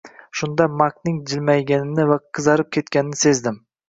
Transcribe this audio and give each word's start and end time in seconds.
Shunda 0.39 0.65
Makning 0.77 1.19
jilmayganini 1.31 2.05
va 2.13 2.17
qizarib 2.39 2.71
ketganini 2.79 3.21
sezdim 3.21 3.61